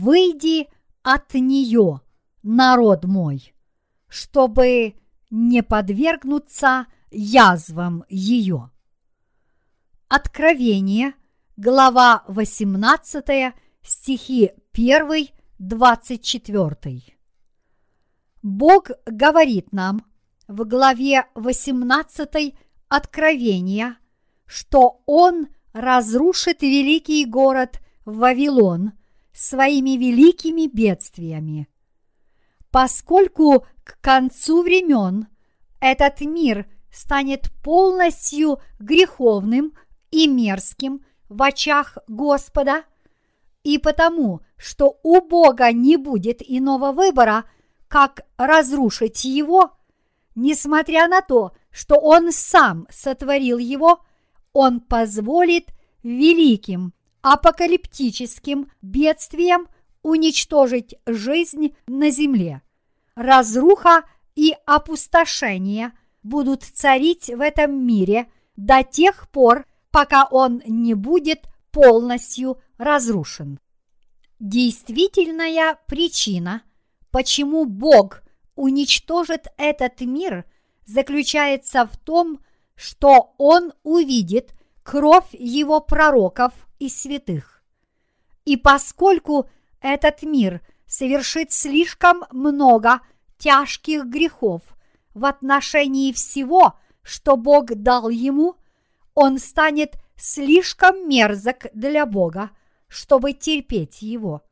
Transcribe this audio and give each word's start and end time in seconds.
выйди 0.00 0.68
от 1.02 1.34
нее, 1.34 2.00
народ 2.42 3.04
мой, 3.04 3.54
чтобы 4.08 4.94
не 5.30 5.62
подвергнуться 5.62 6.86
язвам 7.10 8.04
ее. 8.08 8.70
Откровение, 10.08 11.14
глава 11.56 12.24
18, 12.28 13.54
стихи 13.82 14.52
1, 14.72 15.28
24. 15.58 17.02
Бог 18.42 18.90
говорит 19.06 19.72
нам 19.72 20.04
в 20.48 20.64
главе 20.64 21.26
18 21.34 22.54
Откровения, 22.88 23.98
что 24.46 25.02
Он 25.06 25.46
разрушит 25.72 26.62
великий 26.62 27.24
город 27.24 27.80
Вавилон 28.04 28.92
своими 29.32 29.96
великими 29.96 30.66
бедствиями. 30.66 31.68
Поскольку 32.70 33.66
к 33.84 34.00
концу 34.00 34.62
времен 34.62 35.26
этот 35.80 36.20
мир 36.20 36.66
станет 36.92 37.50
полностью 37.62 38.60
греховным 38.78 39.72
и 40.10 40.28
мерзким 40.28 41.04
в 41.28 41.42
очах 41.42 41.98
Господа, 42.08 42.84
и 43.62 43.78
потому, 43.78 44.40
что 44.56 44.98
у 45.02 45.20
Бога 45.20 45.72
не 45.72 45.96
будет 45.96 46.40
иного 46.40 46.92
выбора, 46.92 47.44
как 47.88 48.22
разрушить 48.36 49.24
его, 49.24 49.72
несмотря 50.34 51.08
на 51.08 51.20
то, 51.22 51.52
что 51.70 51.96
Он 51.96 52.32
сам 52.32 52.86
сотворил 52.90 53.58
его, 53.58 54.00
Он 54.52 54.80
позволит 54.80 55.68
великим 56.02 56.94
апокалиптическим 57.22 58.70
бедствиям 58.82 59.68
уничтожить 60.02 60.94
жизнь 61.06 61.74
на 61.86 62.10
земле. 62.10 62.62
Разруха 63.14 64.04
и 64.34 64.54
опустошение 64.66 65.92
будут 66.22 66.62
царить 66.62 67.28
в 67.28 67.40
этом 67.40 67.86
мире 67.86 68.30
до 68.56 68.82
тех 68.82 69.28
пор, 69.30 69.66
пока 69.90 70.24
он 70.24 70.62
не 70.66 70.94
будет 70.94 71.46
полностью 71.70 72.60
разрушен. 72.78 73.58
Действительная 74.38 75.78
причина, 75.86 76.62
почему 77.10 77.66
Бог 77.66 78.22
уничтожит 78.54 79.48
этот 79.56 80.00
мир, 80.00 80.44
заключается 80.86 81.86
в 81.86 81.96
том, 81.98 82.40
что 82.74 83.34
Он 83.36 83.72
увидит 83.82 84.54
кровь 84.82 85.28
Его 85.32 85.80
пророков 85.80 86.52
и 86.80 86.88
святых. 86.88 87.62
И 88.44 88.56
поскольку 88.56 89.48
этот 89.80 90.24
мир 90.24 90.60
совершит 90.86 91.52
слишком 91.52 92.24
много 92.32 93.00
тяжких 93.38 94.06
грехов 94.06 94.62
в 95.14 95.24
отношении 95.24 96.12
всего, 96.12 96.78
что 97.02 97.36
Бог 97.36 97.66
дал 97.66 98.08
ему, 98.08 98.56
он 99.14 99.38
станет 99.38 99.94
слишком 100.16 101.08
мерзок 101.08 101.66
для 101.74 102.06
Бога, 102.06 102.50
чтобы 102.88 103.32
терпеть 103.32 104.02
его. 104.02 104.42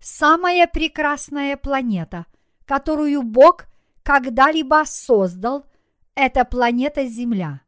Самая 0.00 0.66
прекрасная 0.66 1.56
планета, 1.56 2.26
которую 2.64 3.22
Бог 3.22 3.66
когда-либо 4.02 4.84
создал, 4.86 5.66
это 6.14 6.44
планета 6.44 7.06
Земля. 7.06 7.60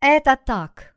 Это 0.00 0.38
так. 0.42 0.95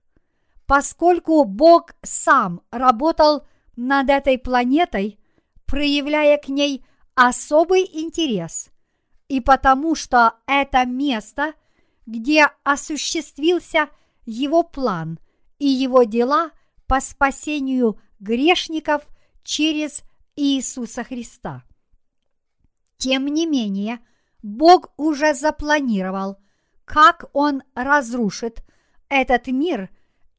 Поскольку 0.70 1.46
Бог 1.46 1.96
сам 2.04 2.62
работал 2.70 3.44
над 3.76 4.12
этой 4.12 4.38
планетой, 4.38 5.18
проявляя 5.66 6.38
к 6.38 6.48
ней 6.48 6.86
особый 7.16 7.90
интерес, 7.92 8.70
и 9.30 9.42
потому 9.42 9.96
что 9.96 10.36
это 10.46 10.86
место, 10.86 11.54
где 12.06 12.50
осуществился 12.64 13.90
его 14.28 14.62
план 14.62 15.18
и 15.58 15.66
его 15.66 16.04
дела 16.04 16.52
по 16.86 17.00
спасению 17.02 18.00
грешников 18.20 19.08
через 19.44 20.04
Иисуса 20.36 21.04
Христа. 21.04 21.64
Тем 22.98 23.26
не 23.26 23.48
менее, 23.48 24.02
Бог 24.44 24.92
уже 24.98 25.34
запланировал, 25.34 26.38
как 26.86 27.26
Он 27.34 27.64
разрушит 27.74 28.64
этот 29.10 29.48
мир 29.48 29.90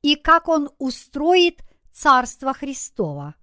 и 0.03 0.16
как 0.16 0.49
Он 0.49 0.71
устроит 0.78 1.62
Царство 1.93 2.55
Христово. 2.55 3.34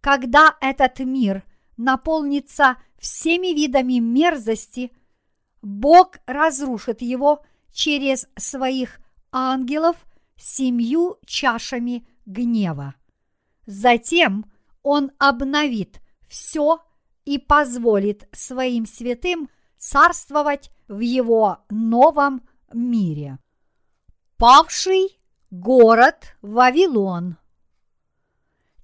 Когда 0.00 0.56
этот 0.60 0.98
мир 1.00 1.44
наполнится 1.76 2.76
всеми 2.98 3.48
видами 3.54 3.98
мерзости, 3.98 4.92
Бог 5.62 6.18
разрушит 6.26 7.02
его 7.02 7.44
через 7.72 8.26
своих 8.36 9.00
ангелов 9.32 9.96
семью 10.36 11.18
чашами 11.26 12.06
гнева. 12.24 12.94
Затем 13.66 14.50
Он 14.82 15.10
обновит 15.18 16.00
все 16.28 16.80
и 17.24 17.38
позволит 17.38 18.28
своим 18.32 18.86
святым 18.86 19.48
царствовать 19.76 20.70
в 20.88 21.00
его 21.00 21.58
новом 21.68 22.46
мире. 22.72 23.38
Павший 24.36 25.18
город 25.50 26.36
Вавилон. 26.42 27.36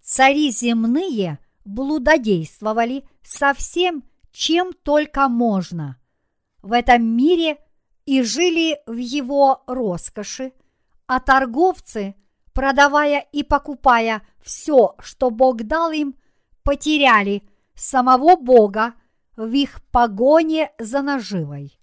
Цари 0.01 0.51
земные 0.51 1.39
блудодействовали 1.65 3.05
со 3.23 3.55
всем, 3.55 4.05
чем 4.33 4.73
только 4.73 5.29
можно 5.29 5.99
в 6.63 6.73
этом 6.73 7.05
мире 7.05 7.59
и 8.07 8.23
жили 8.23 8.81
в 8.87 8.97
его 8.97 9.63
роскоши, 9.67 10.53
а 11.07 11.21
торговцы, 11.21 12.15
продавая 12.53 13.21
и 13.33 13.43
покупая 13.43 14.23
все, 14.41 14.95
что 15.01 15.31
Бог 15.31 15.65
дал 15.65 15.91
им, 15.91 16.17
потеряли 16.63 17.43
самого 17.75 18.37
Бога 18.37 18.95
в 19.37 19.53
их 19.53 19.83
погоне 19.91 20.73
за 20.79 21.03
наживой. 21.03 21.79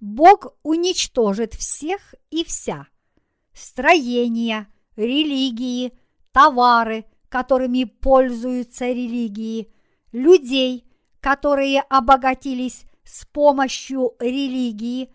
Бог 0.00 0.54
уничтожит 0.62 1.54
всех 1.54 2.14
и 2.30 2.44
вся– 2.44 2.86
строения, 3.54 4.68
религии, 4.96 5.92
товары, 6.32 7.04
которыми 7.28 7.84
пользуются 7.84 8.86
религии, 8.86 9.72
людей, 10.12 10.84
которые 11.20 11.80
обогатились 11.80 12.84
с 13.04 13.24
помощью 13.26 14.14
религии, 14.18 15.10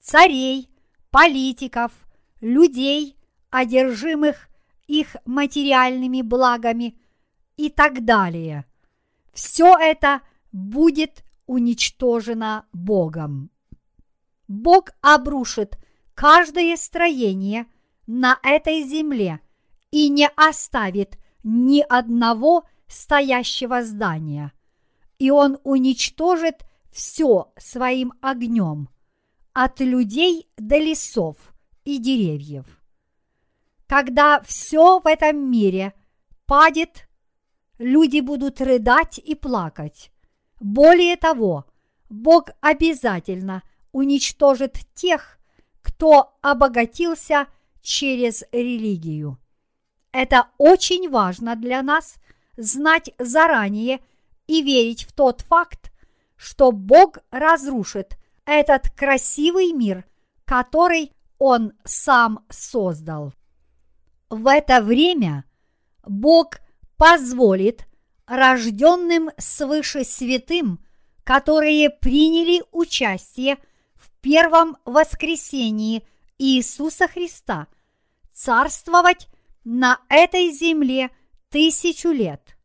царей, 0.00 0.70
политиков, 1.10 1.92
людей, 2.40 3.16
одержимых 3.50 4.48
их 4.86 5.16
материальными 5.24 6.22
благами 6.22 6.98
и 7.56 7.70
так 7.70 8.04
далее. 8.04 8.66
Все 9.32 9.76
это 9.78 10.22
будет 10.52 11.24
уничтожено 11.46 12.66
Богом. 12.72 13.50
Бог 14.48 14.90
обрушит 15.00 15.78
каждое 16.16 16.76
строение 16.76 17.66
на 18.06 18.40
этой 18.42 18.82
земле 18.82 19.40
и 19.92 20.08
не 20.08 20.28
оставит 20.34 21.18
ни 21.44 21.80
одного 21.80 22.64
стоящего 22.88 23.84
здания, 23.84 24.52
и 25.18 25.30
Он 25.30 25.58
уничтожит 25.62 26.64
все 26.90 27.52
своим 27.58 28.14
огнем, 28.20 28.88
от 29.52 29.80
людей 29.80 30.48
до 30.56 30.78
лесов 30.78 31.36
и 31.84 31.98
деревьев. 31.98 32.66
Когда 33.86 34.40
все 34.40 35.00
в 35.00 35.06
этом 35.06 35.50
мире 35.50 35.92
падет, 36.46 37.08
люди 37.78 38.20
будут 38.20 38.60
рыдать 38.60 39.18
и 39.18 39.34
плакать. 39.34 40.10
Более 40.60 41.16
того, 41.16 41.66
Бог 42.08 42.50
обязательно 42.60 43.62
уничтожит 43.92 44.78
тех, 44.94 45.35
кто 45.96 46.36
обогатился 46.42 47.46
через 47.80 48.44
религию. 48.52 49.38
Это 50.12 50.48
очень 50.58 51.08
важно 51.08 51.56
для 51.56 51.82
нас 51.82 52.16
знать 52.58 53.10
заранее 53.18 54.00
и 54.46 54.62
верить 54.62 55.04
в 55.04 55.12
тот 55.12 55.40
факт, 55.40 55.90
что 56.36 56.70
Бог 56.70 57.18
разрушит 57.30 58.18
этот 58.44 58.90
красивый 58.90 59.72
мир, 59.72 60.04
который 60.44 61.12
Он 61.38 61.72
сам 61.84 62.44
создал. 62.50 63.32
В 64.28 64.48
это 64.48 64.82
время 64.82 65.44
Бог 66.06 66.58
позволит 66.98 67.86
рожденным 68.26 69.30
свыше 69.38 70.04
святым, 70.04 70.78
которые 71.24 71.88
приняли 71.88 72.62
участие 72.70 73.56
в 73.56 73.60
первом 74.26 74.76
воскресении 74.84 76.02
Иисуса 76.36 77.06
Христа, 77.06 77.68
царствовать 78.32 79.28
на 79.62 80.00
этой 80.08 80.50
земле 80.50 81.10
тысячу 81.48 82.08
лет. 82.08 82.56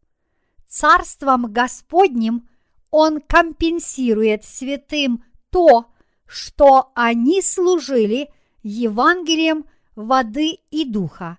Царством 0.67 1.53
Господним 1.53 2.49
Он 2.89 3.21
компенсирует 3.21 4.43
святым 4.43 5.23
то, 5.51 5.85
что 6.25 6.91
они 6.95 7.43
служили 7.43 8.31
Евангелием 8.63 9.65
воды 9.95 10.57
и 10.71 10.83
духа, 10.83 11.37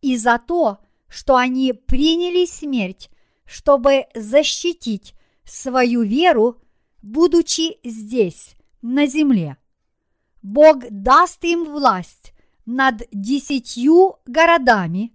и 0.00 0.16
за 0.16 0.40
то, 0.44 0.78
что 1.08 1.36
они 1.36 1.74
приняли 1.74 2.44
смерть, 2.44 3.08
чтобы 3.44 4.06
защитить 4.16 5.14
свою 5.44 6.02
веру, 6.02 6.60
будучи 7.02 7.78
здесь, 7.88 8.56
на 8.82 9.06
земле. 9.06 9.56
Бог 10.42 10.84
даст 10.90 11.44
им 11.44 11.64
власть 11.64 12.32
над 12.64 13.02
десятью 13.12 14.16
городами, 14.26 15.12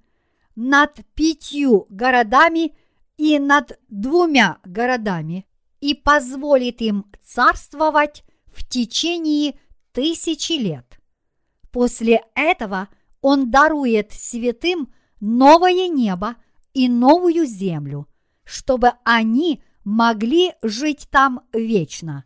над 0.55 0.99
пятью 1.15 1.87
городами 1.89 2.75
и 3.17 3.39
над 3.39 3.79
двумя 3.89 4.59
городами 4.63 5.45
и 5.81 5.93
позволит 5.93 6.81
им 6.81 7.05
царствовать 7.23 8.23
в 8.47 8.67
течение 8.67 9.59
тысячи 9.91 10.53
лет. 10.53 10.99
После 11.71 12.23
этого 12.35 12.89
Он 13.21 13.51
дарует 13.51 14.11
святым 14.11 14.93
новое 15.19 15.87
небо 15.87 16.35
и 16.73 16.87
новую 16.87 17.45
землю, 17.45 18.07
чтобы 18.43 18.93
они 19.03 19.63
могли 19.83 20.53
жить 20.61 21.07
там 21.09 21.41
вечно. 21.53 22.25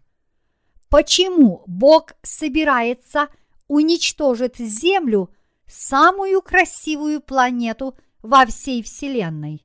Почему 0.90 1.64
Бог 1.68 2.14
собирается 2.24 3.30
уничтожить 3.68 4.58
Землю, 4.58 5.30
самую 5.68 6.42
красивую 6.42 7.22
планету 7.22 7.96
во 8.24 8.46
всей 8.48 8.82
Вселенной? 8.82 9.64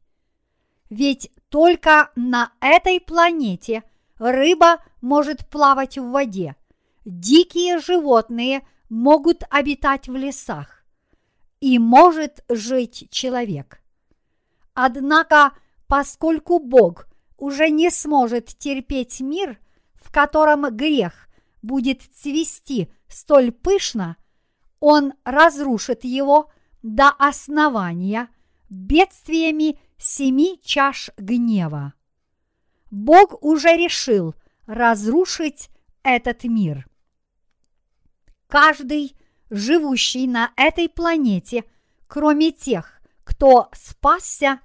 Ведь 0.91 1.31
только 1.49 2.11
на 2.15 2.53
этой 2.61 3.00
планете 3.00 3.85
рыба 4.19 4.85
может 5.00 5.49
плавать 5.49 5.97
в 5.97 6.11
воде, 6.11 6.56
дикие 7.06 7.79
животные 7.79 8.67
могут 8.91 9.44
обитать 9.49 10.09
в 10.09 10.15
лесах, 10.15 10.85
и 11.61 11.79
может 11.79 12.44
жить 12.50 13.09
человек. 13.11 13.81
Однако, 14.75 15.53
поскольку 15.87 16.59
Бог 16.59 17.06
уже 17.38 17.70
не 17.70 17.91
сможет 17.91 18.47
терпеть 18.59 19.20
мир, 19.20 19.59
в 20.05 20.12
котором 20.12 20.77
грех 20.77 21.29
будет 21.62 22.03
цвести 22.03 22.93
столь 23.09 23.53
пышно, 23.53 24.17
Он 24.81 25.15
разрушит 25.25 26.05
его 26.05 26.51
до 26.83 27.09
основания 27.09 28.29
бедствиями 28.69 29.79
семи 29.97 30.61
чаш 30.62 31.11
гнева. 31.17 31.95
Бог 32.91 33.43
уже 33.43 33.77
решил 33.77 34.35
разрушить 34.67 35.71
этот 36.03 36.45
мир. 36.45 36.87
Каждый, 38.47 39.17
живущий 39.49 40.27
на 40.27 40.53
этой 40.56 40.89
планете, 40.91 41.65
кроме 42.06 42.53
тех, 42.53 43.01
кто 43.25 43.71
спасся, 43.73 44.61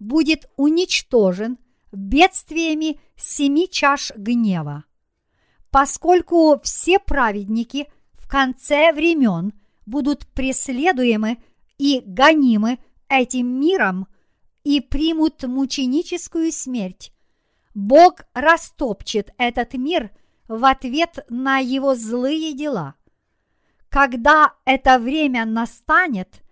будет 0.00 0.50
уничтожен 0.56 1.58
бедствиями 1.92 3.00
семи 3.20 3.68
чаш 3.68 4.12
гнева. 4.16 4.84
Поскольку 5.70 6.60
все 6.62 6.98
праведники 6.98 7.86
в 8.14 8.28
конце 8.28 8.92
времен 8.92 9.52
будут 9.86 10.26
преследуемы 10.28 11.38
и 11.78 12.02
гонимы 12.04 12.78
этим 13.08 13.60
миром 13.60 14.06
и 14.64 14.80
примут 14.80 15.42
мученическую 15.44 16.52
смерть, 16.52 17.12
Бог 17.74 18.22
растопчет 18.34 19.32
этот 19.38 19.74
мир 19.74 20.10
в 20.48 20.64
ответ 20.64 21.24
на 21.28 21.58
его 21.58 21.94
злые 21.94 22.52
дела. 22.52 22.94
Когда 23.88 24.54
это 24.64 24.98
время 24.98 25.44
настанет, 25.44 26.42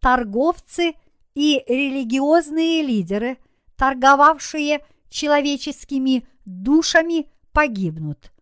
торговцы 0.00 0.94
и 1.34 1.62
религиозные 1.66 2.82
лидеры, 2.82 3.38
торговавшие 3.76 4.84
человеческими 5.08 6.26
душами, 6.44 7.30
погибнут. 7.52 8.32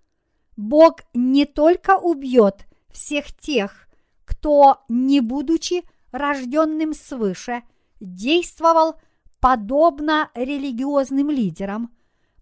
Бог 0.57 1.01
не 1.15 1.45
только 1.45 1.99
убьет 1.99 2.67
всех 2.91 3.33
тех, 3.37 3.89
кто, 4.25 4.85
не 4.89 5.21
будучи 5.21 5.83
рожденным 6.13 6.95
свыше, 6.95 7.63
действовал 8.01 8.97
подобно 9.41 10.31
религиозным 10.35 11.31
лидерам, 11.31 11.95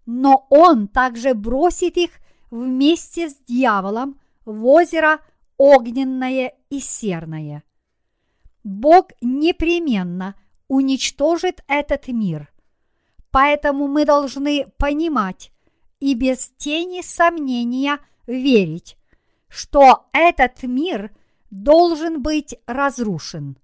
но 0.05 0.47
Он 0.49 0.87
также 0.87 1.33
бросит 1.33 1.97
их 1.97 2.11
вместе 2.51 3.29
с 3.29 3.37
дьяволом 3.47 4.19
в 4.45 4.65
озеро 4.65 5.19
огненное 5.57 6.53
и 6.69 6.79
серное. 6.79 7.63
Бог 8.63 9.11
непременно 9.21 10.35
уничтожит 10.67 11.63
этот 11.67 12.07
мир. 12.07 12.51
Поэтому 13.35 13.89
мы 13.89 14.05
должны 14.05 14.65
понимать 14.77 15.51
и 15.99 16.13
без 16.13 16.53
тени 16.55 17.01
сомнения 17.01 17.99
верить, 18.27 18.95
что 19.49 20.05
этот 20.13 20.63
мир 20.63 21.13
должен 21.51 22.21
быть 22.21 22.55
разрушен. 22.65 23.57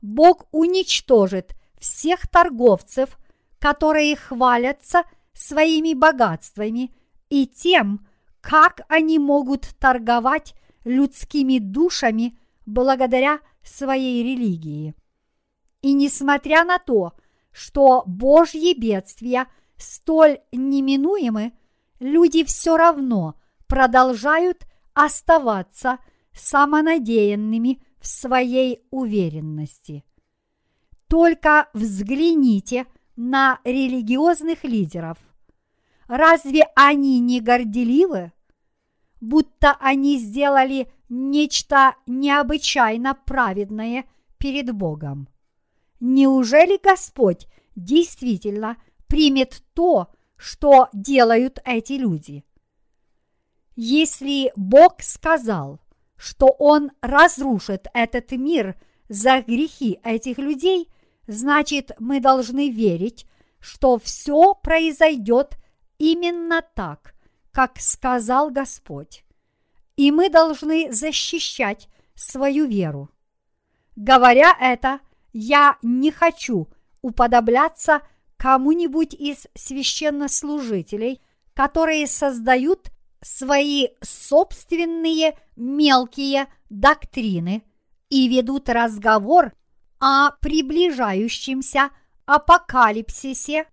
Бог 0.00 0.46
уничтожит 0.52 1.54
всех 1.78 2.26
торговцев, 2.28 3.18
которые 3.58 4.16
хвалятся 4.16 5.02
своими 5.34 5.92
богатствами 5.92 6.90
и 7.28 7.46
тем, 7.46 8.06
как 8.40 8.86
они 8.88 9.18
могут 9.18 9.68
торговать 9.78 10.54
людскими 10.84 11.58
душами 11.58 12.38
благодаря 12.64 13.40
своей 13.62 14.22
религии. 14.22 14.94
И 15.82 15.92
несмотря 15.92 16.64
на 16.64 16.78
то, 16.78 17.12
что 17.54 18.02
Божьи 18.04 18.74
бедствия 18.74 19.46
столь 19.76 20.40
неминуемы, 20.50 21.52
люди 22.00 22.42
все 22.42 22.76
равно 22.76 23.36
продолжают 23.68 24.66
оставаться 24.92 25.98
самонадеянными 26.32 27.80
в 28.00 28.08
своей 28.08 28.82
уверенности. 28.90 30.04
Только 31.06 31.68
взгляните 31.74 32.86
на 33.14 33.60
религиозных 33.62 34.64
лидеров. 34.64 35.18
Разве 36.08 36.64
они 36.74 37.20
не 37.20 37.40
горделивы? 37.40 38.32
Будто 39.20 39.76
они 39.80 40.18
сделали 40.18 40.90
нечто 41.08 41.94
необычайно 42.06 43.14
праведное 43.14 44.06
перед 44.38 44.74
Богом. 44.74 45.28
Неужели 46.06 46.78
Господь 46.82 47.48
действительно 47.76 48.76
примет 49.06 49.62
то, 49.72 50.12
что 50.36 50.90
делают 50.92 51.60
эти 51.64 51.94
люди? 51.94 52.44
Если 53.74 54.52
Бог 54.54 55.00
сказал, 55.00 55.80
что 56.18 56.48
Он 56.58 56.90
разрушит 57.00 57.86
этот 57.94 58.32
мир 58.32 58.78
за 59.08 59.40
грехи 59.40 59.98
этих 60.04 60.36
людей, 60.36 60.90
значит 61.26 61.92
мы 61.98 62.20
должны 62.20 62.68
верить, 62.68 63.26
что 63.58 63.98
все 63.98 64.54
произойдет 64.54 65.56
именно 65.96 66.62
так, 66.74 67.14
как 67.50 67.80
сказал 67.80 68.50
Господь. 68.50 69.24
И 69.96 70.12
мы 70.12 70.28
должны 70.28 70.92
защищать 70.92 71.88
свою 72.14 72.66
веру. 72.66 73.08
Говоря 73.96 74.54
это, 74.60 75.00
я 75.34 75.76
не 75.82 76.10
хочу 76.10 76.68
уподобляться 77.02 78.00
кому-нибудь 78.38 79.12
из 79.12 79.46
священнослужителей, 79.54 81.20
которые 81.52 82.06
создают 82.06 82.90
свои 83.20 83.88
собственные 84.00 85.36
мелкие 85.56 86.46
доктрины 86.70 87.62
и 88.08 88.28
ведут 88.28 88.68
разговор 88.68 89.52
о 89.98 90.30
приближающемся 90.40 91.90
апокалипсисе, 92.26 93.66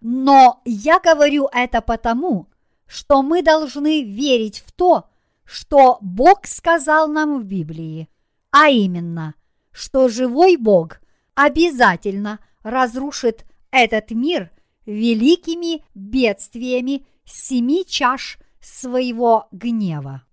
но 0.00 0.60
я 0.64 1.00
говорю 1.00 1.48
это 1.52 1.80
потому, 1.80 2.48
что 2.86 3.22
мы 3.22 3.42
должны 3.42 4.02
верить 4.02 4.62
в 4.64 4.72
то, 4.72 5.08
что 5.44 5.98
Бог 6.00 6.46
сказал 6.46 7.08
нам 7.08 7.40
в 7.40 7.44
Библии, 7.44 8.08
а 8.50 8.68
именно, 8.68 9.34
что 9.70 10.08
живой 10.08 10.56
Бог 10.56 11.00
обязательно 11.36 12.40
разрушит 12.64 13.46
этот 13.70 14.10
мир 14.10 14.50
великими 14.86 15.84
бедствиями 15.94 17.06
семи 17.24 17.86
чаш 17.86 18.38
своего 18.60 19.46
гнева. 19.52 20.24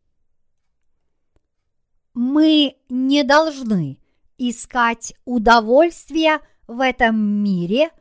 Мы 2.15 2.77
не 2.89 3.23
должны 3.23 3.99
искать 4.39 5.13
удовольствия 5.25 6.39
в 6.67 6.79
этом 6.79 7.19
мире 7.43 7.91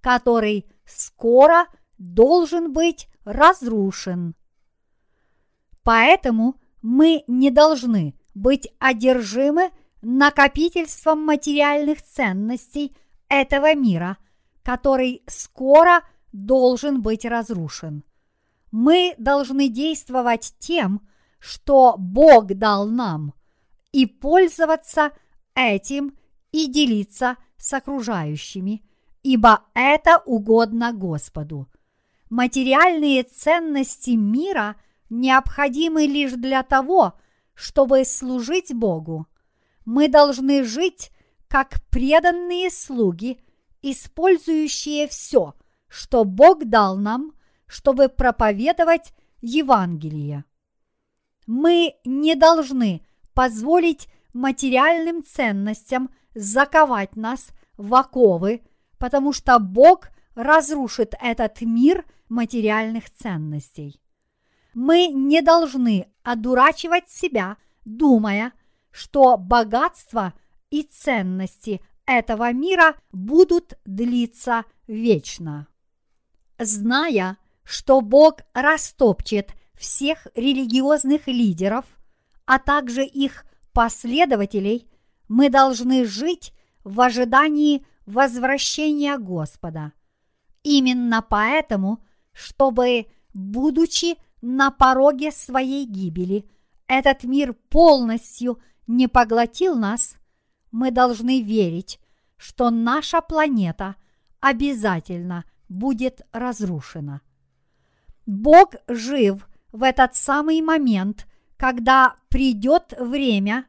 который 0.00 0.66
скоро 0.84 1.66
должен 1.98 2.72
быть 2.72 3.08
разрушен. 3.24 4.34
Поэтому 5.82 6.56
мы 6.82 7.24
не 7.26 7.50
должны 7.50 8.14
быть 8.34 8.68
одержимы 8.78 9.70
накопительством 10.02 11.24
материальных 11.24 12.02
ценностей 12.02 12.96
этого 13.28 13.74
мира, 13.74 14.16
который 14.62 15.22
скоро 15.26 16.02
должен 16.32 17.02
быть 17.02 17.24
разрушен. 17.24 18.04
Мы 18.70 19.14
должны 19.18 19.68
действовать 19.68 20.54
тем, 20.58 21.06
что 21.38 21.96
Бог 21.98 22.46
дал 22.54 22.86
нам, 22.86 23.34
и 23.92 24.06
пользоваться 24.06 25.12
этим 25.54 26.16
и 26.52 26.66
делиться 26.66 27.36
с 27.56 27.72
окружающими, 27.72 28.84
ибо 29.22 29.64
это 29.74 30.22
угодно 30.24 30.92
Господу. 30.92 31.68
Материальные 32.28 33.24
ценности 33.24 34.10
мира 34.10 34.76
необходимы 35.08 36.06
лишь 36.06 36.32
для 36.32 36.62
того, 36.62 37.14
чтобы 37.54 38.04
служить 38.04 38.72
Богу. 38.72 39.26
Мы 39.92 40.06
должны 40.06 40.62
жить 40.62 41.10
как 41.48 41.82
преданные 41.90 42.70
слуги, 42.70 43.40
использующие 43.82 45.08
все, 45.08 45.56
что 45.88 46.22
Бог 46.22 46.64
дал 46.64 46.96
нам, 46.96 47.32
чтобы 47.66 48.08
проповедовать 48.08 49.12
Евангелие. 49.40 50.44
Мы 51.48 51.94
не 52.04 52.36
должны 52.36 53.04
позволить 53.34 54.06
материальным 54.32 55.24
ценностям 55.24 56.10
заковать 56.36 57.16
нас 57.16 57.48
в 57.76 57.92
оковы, 57.96 58.62
потому 58.96 59.32
что 59.32 59.58
Бог 59.58 60.10
разрушит 60.36 61.14
этот 61.20 61.62
мир 61.62 62.04
материальных 62.28 63.10
ценностей. 63.10 64.00
Мы 64.72 65.08
не 65.08 65.42
должны 65.42 66.06
одурачивать 66.22 67.10
себя, 67.10 67.56
думая, 67.84 68.52
что 68.90 69.36
богатство 69.36 70.34
и 70.70 70.82
ценности 70.82 71.80
этого 72.06 72.52
мира 72.52 72.96
будут 73.12 73.78
длиться 73.84 74.64
вечно. 74.86 75.68
Зная, 76.58 77.36
что 77.62 78.00
Бог 78.00 78.40
растопчет 78.52 79.52
всех 79.74 80.26
религиозных 80.34 81.26
лидеров, 81.26 81.84
а 82.44 82.58
также 82.58 83.04
их 83.04 83.44
последователей, 83.72 84.88
мы 85.28 85.48
должны 85.48 86.04
жить 86.04 86.52
в 86.82 87.00
ожидании 87.00 87.86
возвращения 88.06 89.16
Господа. 89.18 89.92
Именно 90.62 91.22
поэтому, 91.22 92.04
чтобы, 92.32 93.06
будучи 93.32 94.16
на 94.42 94.70
пороге 94.70 95.30
своей 95.30 95.86
гибели, 95.86 96.50
этот 96.88 97.24
мир 97.24 97.54
полностью 97.68 98.60
не 98.90 99.06
поглотил 99.06 99.76
нас, 99.76 100.16
мы 100.72 100.90
должны 100.90 101.42
верить, 101.42 102.00
что 102.36 102.70
наша 102.70 103.20
планета 103.20 103.94
обязательно 104.40 105.44
будет 105.68 106.22
разрушена. 106.32 107.20
Бог 108.26 108.74
жив 108.88 109.48
в 109.70 109.84
этот 109.84 110.16
самый 110.16 110.60
момент, 110.60 111.28
когда 111.56 112.16
придет 112.28 112.94
время, 112.98 113.66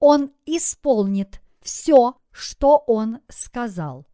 Он 0.00 0.30
исполнит 0.44 1.40
все, 1.62 2.16
что 2.30 2.76
Он 2.86 3.20
сказал. 3.28 4.06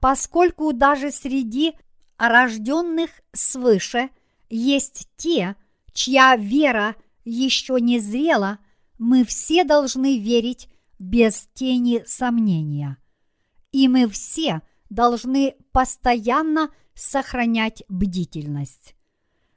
Поскольку 0.00 0.72
даже 0.72 1.12
среди 1.12 1.76
рожденных 2.18 3.10
свыше 3.32 4.10
есть 4.48 5.08
те, 5.16 5.54
чья 5.92 6.34
вера 6.34 6.96
еще 7.24 7.80
не 7.80 8.00
зрела, 8.00 8.58
мы 9.00 9.24
все 9.24 9.64
должны 9.64 10.18
верить 10.18 10.68
без 10.98 11.48
тени 11.54 12.04
сомнения. 12.06 12.98
И 13.72 13.88
мы 13.88 14.06
все 14.06 14.60
должны 14.90 15.54
постоянно 15.72 16.68
сохранять 16.94 17.82
бдительность. 17.88 18.94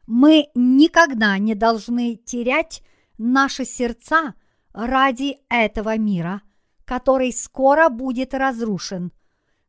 Мы 0.07 0.47
никогда 0.55 1.37
не 1.39 1.55
должны 1.55 2.15
терять 2.15 2.83
наши 3.17 3.65
сердца 3.65 4.35
ради 4.71 5.39
этого 5.49 5.97
мира, 5.97 6.41
который 6.85 7.33
скоро 7.33 7.89
будет 7.89 8.33
разрушен, 8.33 9.11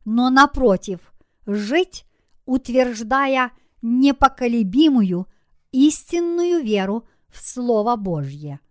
но 0.05 0.29
напротив, 0.29 1.13
жить, 1.45 2.05
утверждая 2.45 3.51
непоколебимую 3.81 5.27
истинную 5.73 6.63
веру 6.63 7.05
в 7.27 7.45
Слово 7.45 7.97
Божье. 7.97 8.61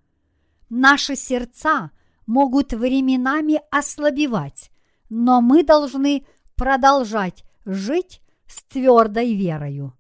Наши 0.69 1.17
сердца 1.17 1.91
могут 2.27 2.73
временами 2.73 3.61
ослабевать, 3.71 4.71
но 5.09 5.41
мы 5.41 5.63
должны 5.63 6.27
продолжать 6.57 7.45
жить 7.65 8.21
с 8.47 8.63
твердой 8.65 9.35
верою. 9.35 9.97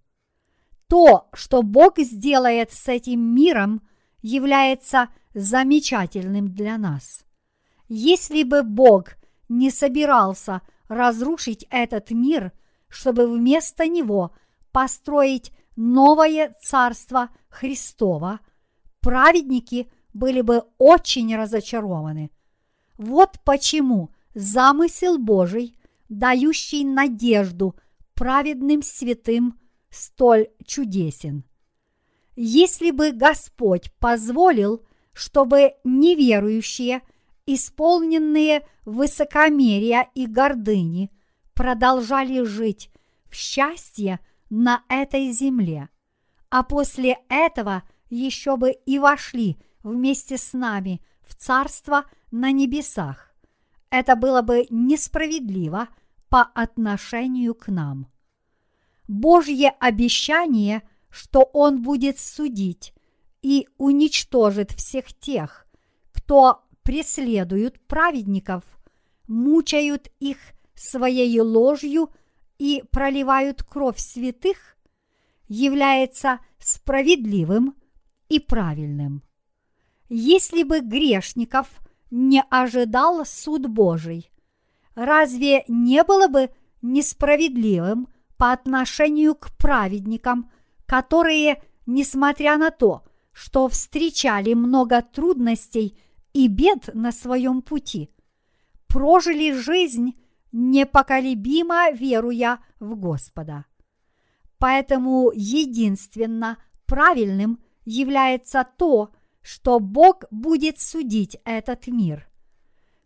То, 0.88 1.28
что 1.32 1.62
Бог 1.62 1.98
сделает 1.98 2.72
с 2.72 2.88
этим 2.88 3.20
миром, 3.34 3.82
является 4.22 5.08
замечательным 5.34 6.54
для 6.54 6.78
нас. 6.78 7.24
Если 7.88 8.42
бы 8.42 8.62
Бог 8.62 9.16
не 9.48 9.70
собирался 9.70 10.62
разрушить 10.88 11.66
этот 11.70 12.10
мир, 12.10 12.52
чтобы 12.88 13.26
вместо 13.26 13.86
него 13.86 14.34
построить 14.72 15.52
новое 15.76 16.54
царство 16.62 17.30
Христова, 17.48 18.40
праведники 19.00 19.90
были 20.14 20.40
бы 20.40 20.62
очень 20.78 21.36
разочарованы. 21.36 22.30
Вот 22.96 23.40
почему 23.44 24.10
замысел 24.34 25.18
Божий, 25.18 25.76
дающий 26.08 26.84
надежду 26.84 27.74
праведным 28.14 28.82
святым, 28.82 29.58
столь 29.90 30.48
чудесен. 30.64 31.44
Если 32.36 32.90
бы 32.90 33.10
Господь 33.12 33.92
позволил, 33.98 34.84
чтобы 35.12 35.74
неверующие, 35.84 37.02
исполненные 37.46 38.66
высокомерия 38.84 40.08
и 40.14 40.26
гордыни, 40.26 41.10
продолжали 41.54 42.42
жить 42.44 42.90
в 43.26 43.34
счастье 43.34 44.20
на 44.50 44.82
этой 44.88 45.30
земле, 45.30 45.88
а 46.50 46.62
после 46.62 47.18
этого 47.28 47.82
еще 48.10 48.56
бы 48.56 48.72
и 48.72 48.98
вошли 48.98 49.58
вместе 49.84 50.36
с 50.36 50.52
нами 50.52 51.00
в 51.22 51.36
Царство 51.36 52.06
на 52.32 52.50
небесах. 52.50 53.32
Это 53.90 54.16
было 54.16 54.42
бы 54.42 54.66
несправедливо 54.70 55.88
по 56.28 56.42
отношению 56.42 57.54
к 57.54 57.68
нам. 57.68 58.08
Божье 59.06 59.70
обещание, 59.78 60.82
что 61.10 61.42
Он 61.52 61.82
будет 61.82 62.18
судить 62.18 62.92
и 63.42 63.68
уничтожит 63.76 64.72
всех 64.72 65.12
тех, 65.12 65.66
кто 66.12 66.64
преследуют 66.82 67.78
праведников, 67.86 68.64
мучают 69.28 70.08
их 70.18 70.38
своей 70.74 71.40
ложью 71.40 72.10
и 72.58 72.82
проливают 72.90 73.62
кровь 73.62 73.98
святых, 73.98 74.76
является 75.46 76.40
справедливым 76.58 77.74
и 78.28 78.40
правильным. 78.40 79.23
Если 80.16 80.62
бы 80.62 80.78
грешников 80.78 81.66
не 82.12 82.40
ожидал 82.48 83.26
суд 83.26 83.66
Божий, 83.66 84.30
разве 84.94 85.64
не 85.66 86.04
было 86.04 86.28
бы 86.28 86.50
несправедливым 86.82 88.06
по 88.36 88.52
отношению 88.52 89.34
к 89.34 89.50
праведникам, 89.56 90.52
которые, 90.86 91.60
несмотря 91.84 92.58
на 92.58 92.70
то, 92.70 93.02
что 93.32 93.66
встречали 93.66 94.54
много 94.54 95.02
трудностей 95.02 95.98
и 96.32 96.46
бед 96.46 96.90
на 96.94 97.10
своем 97.10 97.60
пути, 97.60 98.08
прожили 98.86 99.50
жизнь 99.50 100.14
непоколебимо 100.52 101.90
веруя 101.90 102.60
в 102.78 102.94
Господа. 102.94 103.64
Поэтому 104.58 105.32
единственно 105.34 106.58
правильным 106.86 107.58
является 107.84 108.64
то, 108.78 109.06
что 109.06 109.23
Бог 109.78 110.24
будет 110.30 110.80
судить 110.80 111.36
этот 111.44 111.86
мир. 111.86 112.28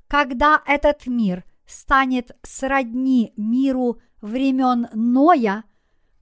Когда 0.06 0.62
этот 0.66 1.06
мир 1.06 1.44
станет 1.66 2.36
сродни 2.42 3.34
миру 3.36 4.00
времен 4.22 4.88
Ноя, 4.94 5.64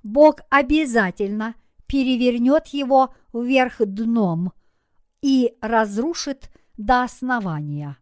Бог 0.02 0.40
обязательно 0.50 1.54
перевернет 1.86 2.68
его 2.68 3.14
вверх 3.32 3.76
дном 3.78 4.52
и 5.20 5.54
разрушит 5.60 6.50
до 6.78 7.02
основания. 7.02 7.98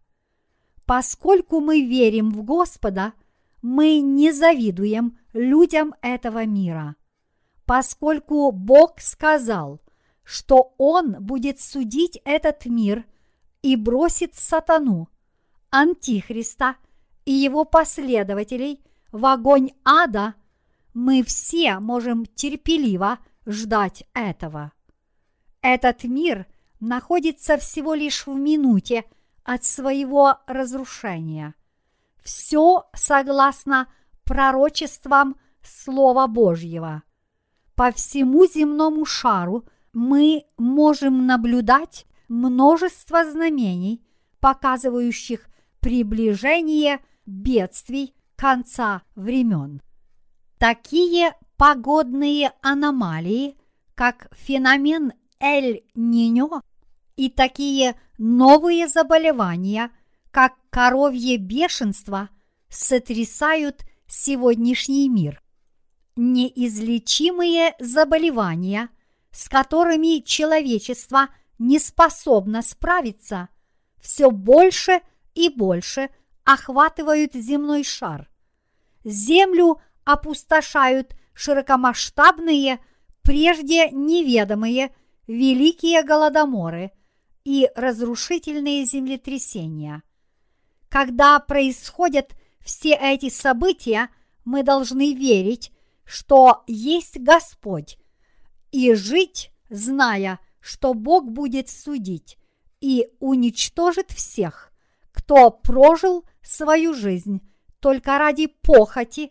Поскольку 0.87 1.61
мы 1.61 1.83
верим 1.83 2.31
в 2.31 2.45
Господа, 2.45 3.13
мы 3.61 4.01
не 4.01 4.33
завидуем 4.33 5.19
людям 5.33 5.95
этого 6.03 6.45
мира, 6.45 6.97
поскольку 7.65 8.53
Бог 8.53 9.01
сказал, 9.01 9.81
что 10.25 10.75
Он 10.79 11.17
будет 11.21 11.61
судить 11.61 12.21
этот 12.25 12.67
мир 12.67 13.05
и 13.63 13.77
бросит 13.77 14.35
сатану, 14.35 15.09
антихриста 15.71 16.77
и 17.25 17.33
его 17.33 17.65
последователей 17.65 18.83
в 19.13 19.27
огонь 19.27 19.71
ада, 19.85 20.35
мы 20.93 21.23
все 21.23 21.79
можем 21.79 22.27
терпеливо 22.27 23.19
ждать 23.47 24.05
этого. 24.15 24.73
Этот 25.61 26.05
мир 26.05 26.47
находится 26.81 27.57
всего 27.59 27.95
лишь 27.95 28.27
в 28.27 28.35
минуте 28.35 29.05
от 29.45 29.65
своего 29.65 30.39
разрушения. 30.47 31.55
Все 32.23 32.85
согласно 32.95 33.89
пророчествам 34.25 35.37
Слова 35.63 36.27
Божьего. 36.27 37.03
По 37.75 37.91
всему 37.93 38.47
земному 38.47 39.05
шару 39.05 39.65
мы 39.95 40.45
можем 40.59 41.27
наблюдать 41.27 42.07
множество 42.29 43.31
знамений, 43.31 44.05
показывающих 44.41 45.47
приближение 45.81 47.01
бедствий 47.25 48.15
конца 48.37 49.03
времен. 49.15 49.81
Такие 50.59 51.35
погодные 51.57 52.53
аномалии, 52.61 53.57
как 53.95 54.29
феномен 54.37 55.13
Эль-Ниньо 55.41 56.63
и 57.17 57.31
такие 57.31 57.95
новые 58.19 58.89
заболевания, 58.89 59.91
как 60.31 60.55
коровье 60.71 61.37
бешенство, 61.37 62.29
сотрясают 62.69 63.83
сегодняшний 64.09 65.09
мир. 65.09 65.41
Неизлечимые 66.17 67.75
заболевания, 67.79 68.89
с 69.35 69.49
которыми 69.49 70.21
человечество 70.21 71.29
не 71.59 71.81
способно 71.81 72.63
справиться, 72.63 73.49
все 74.01 74.31
больше 74.31 75.01
и 75.35 75.49
больше 75.49 76.09
охватывают 76.45 77.35
земной 77.35 77.83
шар. 77.83 78.31
Землю 79.03 79.81
опустошают 80.05 81.17
широкомасштабные, 81.35 82.79
прежде 83.23 83.91
неведомые 83.91 84.95
великие 85.27 86.05
голодоморы 86.05 86.93
и 87.43 87.69
разрушительные 87.75 88.85
землетрясения. 88.85 90.05
Когда 90.89 91.41
происходят 91.41 92.37
все 92.61 92.95
эти 92.95 93.31
события, 93.31 94.11
мы 94.45 94.63
должны 94.63 95.13
верить, 95.13 95.73
что 96.05 96.63
есть 96.69 97.19
Господь, 97.19 97.99
и 98.75 98.93
жить, 98.95 99.53
зная, 99.71 100.41
что 100.59 100.95
Бог 100.95 101.31
будет 101.31 101.69
судить 101.69 102.39
и 102.81 103.07
уничтожит 103.21 104.11
всех, 104.11 104.73
кто 105.13 105.53
прожил 105.53 106.25
свою 106.43 106.93
жизнь 106.93 107.41
только 107.79 108.19
ради 108.19 108.49
похоти 108.49 109.31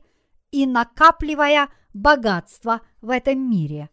и 0.51 0.65
накапливая 0.65 1.67
богатство 1.93 2.79
в 3.01 3.09
этом 3.09 3.49
мире. 3.49 3.89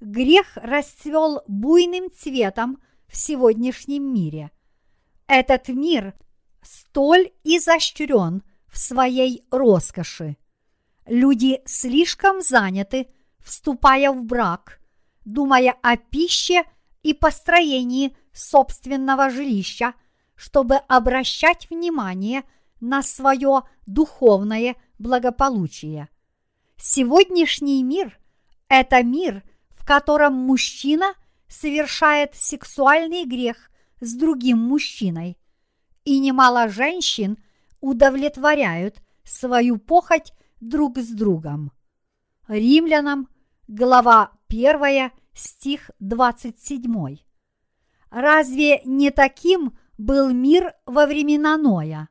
Грех 0.00 0.56
расцвел 0.56 1.42
буйным 1.46 2.10
цветом 2.10 2.82
в 3.06 3.18
сегодняшнем 3.18 4.14
мире. 4.14 4.50
Этот 5.26 5.68
мир 5.68 6.14
столь 6.62 7.32
изощрен 7.44 8.42
в 8.66 8.78
своей 8.78 9.44
роскоши. 9.50 10.38
Люди 11.04 11.60
слишком 11.66 12.40
заняты, 12.40 13.08
вступая 13.42 14.12
в 14.12 14.24
брак, 14.24 14.80
думая 15.24 15.76
о 15.82 15.96
пище 15.96 16.62
и 17.02 17.14
построении 17.14 18.16
собственного 18.32 19.30
жилища, 19.30 19.94
чтобы 20.34 20.76
обращать 20.76 21.68
внимание 21.70 22.44
на 22.80 23.02
свое 23.02 23.62
духовное 23.86 24.76
благополучие. 24.98 26.08
Сегодняшний 26.76 27.82
мир– 27.82 28.18
это 28.68 29.02
мир, 29.02 29.42
в 29.70 29.84
котором 29.84 30.34
мужчина 30.34 31.14
совершает 31.48 32.34
сексуальный 32.34 33.24
грех 33.24 33.70
с 34.00 34.14
другим 34.14 34.58
мужчиной, 34.58 35.36
и 36.04 36.18
немало 36.18 36.68
женщин 36.68 37.36
удовлетворяют 37.80 39.02
свою 39.24 39.78
похоть 39.78 40.32
друг 40.60 40.98
с 40.98 41.08
другом. 41.08 41.72
Римлянам, 42.50 43.28
глава 43.68 44.32
1, 44.48 45.12
стих 45.34 45.92
27. 46.00 47.18
Разве 48.10 48.80
не 48.84 49.12
таким 49.12 49.78
был 49.98 50.30
мир 50.30 50.74
во 50.84 51.06
времена 51.06 51.56
Ноя? 51.56 52.08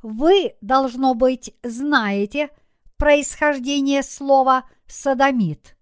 Вы, 0.00 0.54
должно 0.60 1.14
быть, 1.14 1.56
знаете 1.64 2.50
происхождение 2.96 4.04
слова 4.04 4.62
«садомит». 4.86 5.76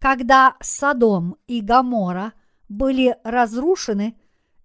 Когда 0.00 0.56
Содом 0.60 1.36
и 1.46 1.60
Гамора 1.60 2.32
были 2.68 3.16
разрушены, 3.22 4.18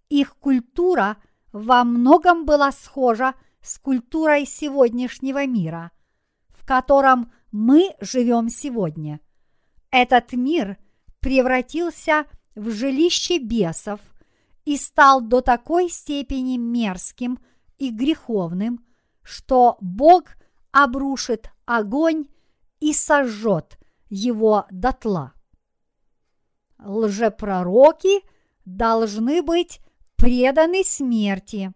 их 0.09 0.35
культура 0.37 1.17
во 1.51 1.83
многом 1.83 2.47
была 2.47 2.71
схожа 2.71 3.35
с 3.61 3.77
культурой 3.77 4.47
сегодняшнего 4.47 5.45
мира, 5.45 5.91
котором 6.69 7.31
мы 7.51 7.95
живем 7.99 8.47
сегодня. 8.47 9.21
Этот 9.89 10.33
мир 10.33 10.77
превратился 11.19 12.25
в 12.53 12.69
жилище 12.69 13.39
бесов 13.39 13.99
и 14.65 14.77
стал 14.77 15.19
до 15.19 15.41
такой 15.41 15.89
степени 15.89 16.57
мерзким 16.57 17.39
и 17.79 17.89
греховным, 17.89 18.85
что 19.23 19.79
Бог 19.81 20.25
обрушит 20.71 21.49
огонь 21.65 22.27
и 22.79 22.93
сожжет 22.93 23.79
его 24.07 24.67
дотла. 24.69 25.33
Лжепророки 26.77 28.21
должны 28.65 29.41
быть 29.41 29.79
преданы 30.17 30.83
смерти. 30.83 31.73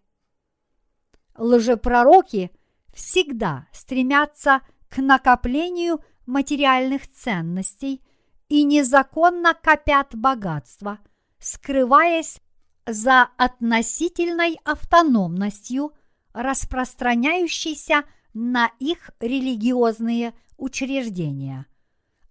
Лжепророки 1.36 2.52
всегда 2.94 3.66
стремятся 3.72 4.62
к 4.94 5.02
накоплению 5.02 6.02
материальных 6.28 7.12
ценностей 7.12 8.04
и 8.48 8.64
незаконно 8.64 9.56
копят 9.56 10.14
богатство, 10.14 11.00
скрываясь 11.40 12.40
за 12.86 13.30
относительной 13.38 14.60
автономностью, 14.64 15.94
распространяющейся 16.34 18.04
на 18.36 18.70
их 18.78 19.10
религиозные 19.20 20.36
учреждения. 20.58 21.66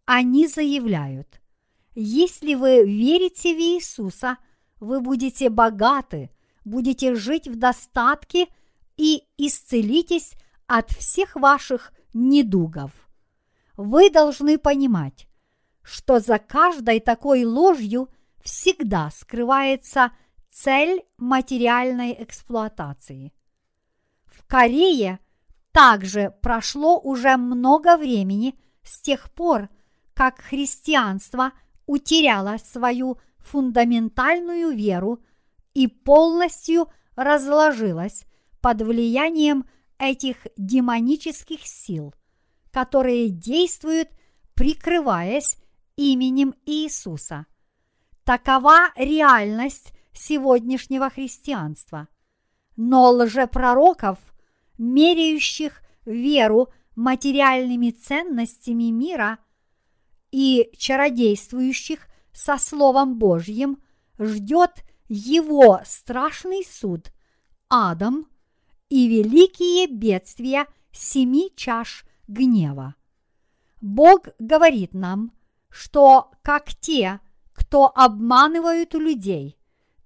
Они 0.05 0.47
заявляют, 0.47 1.41
если 1.97 2.55
вы 2.55 2.85
верите 2.85 3.57
в 3.57 3.59
Иисуса, 3.59 4.39
вы 4.79 5.01
будете 5.01 5.51
богаты, 5.51 6.31
будете 6.65 7.17
жить 7.17 7.49
в 7.49 7.57
достатке 7.57 8.47
и 8.97 9.25
исцелитесь 9.37 10.35
от 10.69 10.93
всех 10.93 11.35
ваших 11.35 11.93
недугов. 12.13 12.93
Вы 13.77 14.11
должны 14.11 14.59
понимать, 14.59 15.27
что 15.83 16.21
за 16.21 16.39
каждой 16.39 17.01
такой 17.01 17.45
ложью 17.45 18.09
всегда 18.43 19.11
скрывается 19.11 20.13
цель 20.51 21.03
материальной 21.17 22.17
эксплуатации. 22.19 23.33
В 24.27 24.47
Корее 24.47 25.19
также 25.73 26.35
прошло 26.43 26.99
уже 26.99 27.37
много 27.37 27.97
времени 27.97 28.59
с 28.83 29.01
тех 29.01 29.33
пор, 29.33 29.69
как 30.15 30.41
христианство 30.41 31.53
утеряло 31.87 32.59
свою 32.59 33.19
фундаментальную 33.39 34.71
веру 34.71 35.21
и 35.75 35.87
полностью 35.87 36.89
разложилось 37.17 38.25
под 38.61 38.83
влиянием 38.83 39.65
этих 40.03 40.49
демонических 40.57 41.65
сил, 41.65 42.13
которые 42.73 43.29
действуют, 43.31 44.09
прикрываясь 44.55 45.57
именем 45.95 46.55
Иисуса. 46.67 47.47
Такова 48.25 48.89
реальность 48.97 49.93
сегодняшнего 50.13 51.09
христианства. 51.09 52.09
Но 52.77 53.13
лжепророков, 53.13 54.19
меряющих 54.77 55.83
веру 56.05 56.73
материальными 56.97 57.91
ценностями 57.91 58.91
мира 58.91 59.39
и 60.33 60.69
чародействующих 60.77 62.09
со 62.33 62.59
Словом 62.59 63.19
Божьим, 63.19 63.81
ждет 64.19 64.83
его 65.09 65.81
страшный 65.85 66.65
суд, 66.65 67.13
Адам 67.69 68.27
и 68.93 69.09
великие 69.09 69.87
бедствия 69.87 70.67
семи 70.93 71.51
чаш 71.57 72.05
гнева. 72.29 72.95
Бог 73.81 74.29
говорит 74.39 74.93
нам, 74.93 75.33
что 75.71 76.31
как 76.43 76.75
те, 76.75 77.21
кто 77.55 77.91
обманывают 77.95 78.93
людей, 78.93 79.59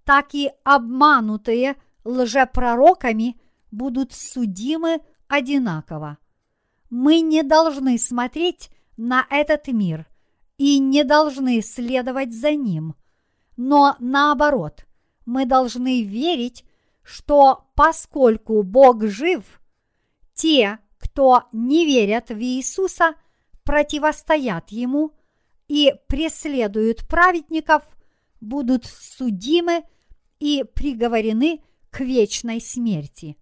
так 0.04 0.34
и 0.34 0.52
обманутые 0.62 1.74
лжепророками 2.04 3.40
будут 3.72 4.12
судимы 4.12 5.00
одинаково. 5.26 6.18
Мы 6.88 7.22
не 7.22 7.42
должны 7.42 7.98
смотреть 7.98 8.70
на 8.96 9.26
этот 9.30 9.66
мир 9.66 10.06
и 10.58 10.78
не 10.78 11.02
должны 11.02 11.60
следовать 11.60 12.32
за 12.32 12.52
ним, 12.52 12.94
но 13.56 13.96
наоборот, 13.98 14.86
мы 15.24 15.44
должны 15.44 16.04
верить, 16.04 16.64
что 17.06 17.70
поскольку 17.76 18.64
Бог 18.64 19.06
жив, 19.06 19.60
те, 20.34 20.80
кто 20.98 21.44
не 21.52 21.86
верят 21.86 22.30
в 22.30 22.38
Иисуса, 22.40 23.14
противостоят 23.62 24.70
Ему 24.70 25.12
и 25.68 25.94
преследуют 26.08 27.06
праведников, 27.06 27.84
будут 28.40 28.86
судимы 28.86 29.84
и 30.40 30.64
приговорены 30.74 31.62
к 31.90 32.00
вечной 32.00 32.60
смерти. 32.60 33.36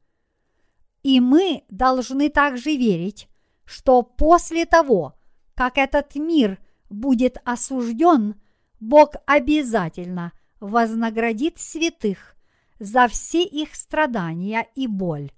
И 1.02 1.18
мы 1.20 1.64
должны 1.70 2.28
также 2.28 2.76
верить, 2.76 3.28
что 3.64 4.02
после 4.02 4.66
того, 4.66 5.14
как 5.54 5.78
этот 5.78 6.14
мир 6.16 6.58
будет 6.90 7.38
осужден, 7.46 8.34
Бог 8.78 9.14
обязательно 9.24 10.32
вознаградит 10.60 11.58
святых 11.58 12.33
за 12.78 13.08
все 13.08 13.44
их 13.44 13.74
страдания 13.74 14.66
и 14.74 14.86
боль, 14.86 15.30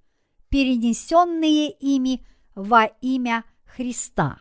перенесенные 0.49 1.71
ими 1.71 2.27
во 2.55 2.85
имя 3.01 3.45
Христа. 3.65 4.41